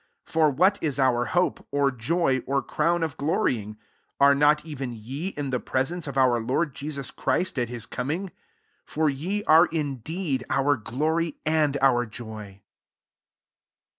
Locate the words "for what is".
0.33-0.97